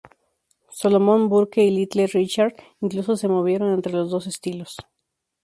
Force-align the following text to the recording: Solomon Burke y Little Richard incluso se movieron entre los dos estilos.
Solomon 0.71 1.29
Burke 1.29 1.63
y 1.63 1.69
Little 1.69 2.07
Richard 2.07 2.55
incluso 2.79 3.15
se 3.15 3.27
movieron 3.27 3.69
entre 3.71 3.93
los 3.93 4.09
dos 4.09 4.25
estilos. 4.25 4.77